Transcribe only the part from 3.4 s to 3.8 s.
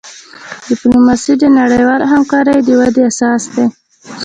دی.